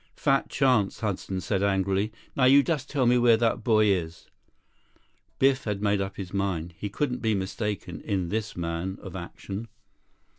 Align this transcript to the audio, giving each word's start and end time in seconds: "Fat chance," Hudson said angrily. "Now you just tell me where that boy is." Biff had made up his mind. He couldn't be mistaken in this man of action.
"Fat 0.15 0.49
chance," 0.49 1.01
Hudson 1.01 1.41
said 1.41 1.61
angrily. 1.61 2.11
"Now 2.35 2.45
you 2.45 2.63
just 2.63 2.89
tell 2.89 3.05
me 3.05 3.19
where 3.19 3.37
that 3.37 3.63
boy 3.63 3.85
is." 3.85 4.29
Biff 5.37 5.65
had 5.65 5.79
made 5.79 6.01
up 6.01 6.17
his 6.17 6.33
mind. 6.33 6.73
He 6.75 6.89
couldn't 6.89 7.21
be 7.21 7.35
mistaken 7.35 8.01
in 8.03 8.29
this 8.29 8.57
man 8.57 8.97
of 9.03 9.15
action. 9.15 9.67